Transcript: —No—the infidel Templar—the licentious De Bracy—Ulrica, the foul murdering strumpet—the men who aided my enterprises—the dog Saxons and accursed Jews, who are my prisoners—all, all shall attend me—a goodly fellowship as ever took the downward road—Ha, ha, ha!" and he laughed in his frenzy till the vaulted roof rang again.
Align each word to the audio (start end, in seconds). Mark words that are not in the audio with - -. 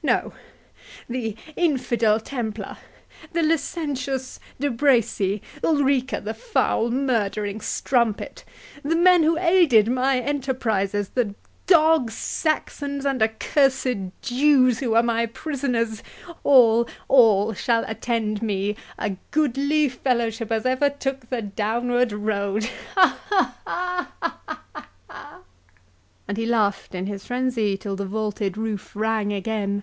—No—the 0.00 1.36
infidel 1.54 2.18
Templar—the 2.18 3.42
licentious 3.42 4.40
De 4.58 4.70
Bracy—Ulrica, 4.70 6.22
the 6.22 6.32
foul 6.32 6.90
murdering 6.90 7.60
strumpet—the 7.60 8.96
men 8.96 9.22
who 9.24 9.36
aided 9.36 9.88
my 9.88 10.18
enterprises—the 10.20 11.34
dog 11.66 12.10
Saxons 12.10 13.04
and 13.04 13.22
accursed 13.22 13.98
Jews, 14.22 14.78
who 14.78 14.94
are 14.94 15.02
my 15.02 15.26
prisoners—all, 15.26 16.88
all 17.08 17.52
shall 17.52 17.84
attend 17.86 18.40
me—a 18.40 19.10
goodly 19.30 19.88
fellowship 19.90 20.50
as 20.50 20.64
ever 20.64 20.88
took 20.88 21.28
the 21.28 21.42
downward 21.42 22.12
road—Ha, 22.12 23.18
ha, 23.28 23.58
ha!" 23.60 24.34
and 26.30 26.36
he 26.36 26.44
laughed 26.44 26.94
in 26.94 27.06
his 27.06 27.24
frenzy 27.24 27.74
till 27.74 27.96
the 27.96 28.04
vaulted 28.04 28.58
roof 28.58 28.92
rang 28.94 29.32
again. 29.32 29.82